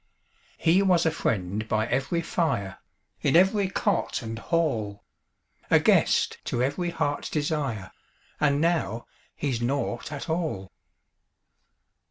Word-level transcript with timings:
He 0.57 0.81
was 0.81 1.05
a 1.05 1.11
friend 1.11 1.67
by 1.67 1.85
every 1.85 2.23
fire, 2.23 2.79
In 3.21 3.35
every 3.35 3.69
cot 3.69 4.23
and 4.23 4.39
hall 4.39 5.03
A 5.69 5.79
guest 5.79 6.39
to 6.45 6.63
every 6.63 6.89
heart's 6.89 7.29
desire, 7.29 7.91
And 8.39 8.59
now 8.59 9.05
he's 9.35 9.61
nought 9.61 10.11
at 10.11 10.27
all. 10.27 10.71